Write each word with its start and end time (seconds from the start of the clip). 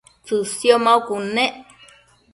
tsësio 0.25 0.77
maucud 0.85 1.23
nec 1.35 1.55